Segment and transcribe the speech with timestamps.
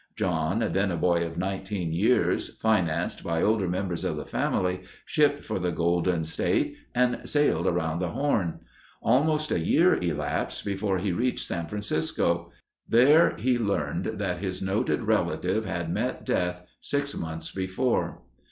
[0.15, 5.45] John, then a boy of nineteen years, financed by older members of the family, shipped
[5.45, 8.61] for the Golden State and sailed around the Horn.
[9.03, 12.51] Almost a year elapsed before he reached San Francisco.
[12.89, 18.23] There he learned that his noted relative had met death six months before.